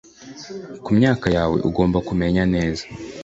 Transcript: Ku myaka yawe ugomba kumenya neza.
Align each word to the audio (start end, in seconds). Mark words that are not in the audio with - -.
Ku 0.83 0.89
myaka 0.97 1.27
yawe 1.35 1.57
ugomba 1.69 1.97
kumenya 2.07 2.43
neza. 2.53 2.83